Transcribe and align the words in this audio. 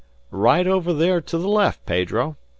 "Right 0.47 0.65
over 0.65 0.93
there 0.93 1.21
to 1.21 1.37
the 1.37 1.47
left, 1.47 1.85
Pedro. 1.85 2.35